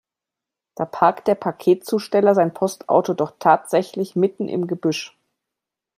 [0.73, 5.15] Da parkt der Paketzusteller sein Postauto doch tatsächlich mitten im Gebüsch!